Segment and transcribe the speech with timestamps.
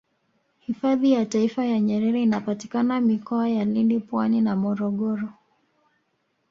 [0.59, 5.29] hifadhi ya taifa ya nyerere inapatikana mikoa ya lindi pwani na morogoro